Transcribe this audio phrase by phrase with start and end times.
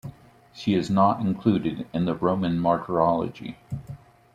[0.51, 3.57] She is not included in the Roman Martyrology.